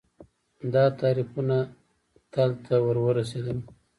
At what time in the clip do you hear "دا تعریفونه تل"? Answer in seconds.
0.73-2.49